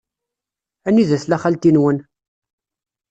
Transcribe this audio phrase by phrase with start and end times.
[0.87, 1.97] Anida tella xalti-nwen?